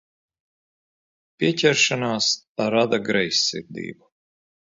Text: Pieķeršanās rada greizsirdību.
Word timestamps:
Pieķeršanās 1.43 2.31
rada 2.75 3.01
greizsirdību. 3.11 4.09